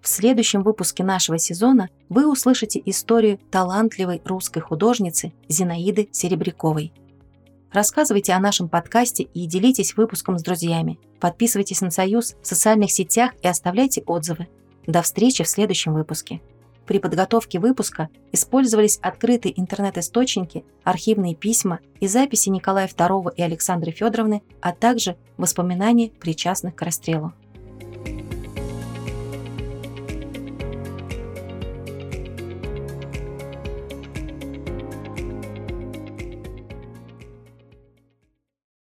В 0.00 0.08
следующем 0.08 0.64
выпуске 0.64 1.04
нашего 1.04 1.38
сезона 1.38 1.90
вы 2.08 2.28
услышите 2.28 2.82
историю 2.84 3.38
талантливой 3.52 4.20
русской 4.24 4.58
художницы 4.58 5.32
Зинаиды 5.48 6.08
Серебряковой. 6.10 6.92
Рассказывайте 7.70 8.32
о 8.32 8.40
нашем 8.40 8.68
подкасте 8.68 9.22
и 9.22 9.46
делитесь 9.46 9.96
выпуском 9.96 10.40
с 10.40 10.42
друзьями. 10.42 10.98
Подписывайтесь 11.20 11.82
на 11.82 11.92
Союз 11.92 12.34
в 12.42 12.46
социальных 12.48 12.90
сетях 12.90 13.30
и 13.42 13.46
оставляйте 13.46 14.02
отзывы. 14.04 14.48
До 14.88 15.02
встречи 15.02 15.44
в 15.44 15.48
следующем 15.48 15.94
выпуске. 15.94 16.40
При 16.86 16.98
подготовке 16.98 17.58
выпуска 17.58 18.08
использовались 18.32 18.98
открытые 19.00 19.58
интернет-источники, 19.58 20.64
архивные 20.82 21.34
письма 21.34 21.80
и 22.00 22.06
записи 22.06 22.50
Николая 22.50 22.88
II 22.88 23.32
и 23.34 23.42
Александры 23.42 23.90
Федоровны, 23.90 24.42
а 24.60 24.72
также 24.72 25.16
воспоминания 25.36 26.10
причастных 26.10 26.74
к 26.74 26.82
расстрелу. 26.82 27.32